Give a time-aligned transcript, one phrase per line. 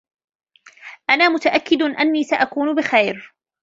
[1.09, 3.35] أنا متأكد أني سأكون بخير.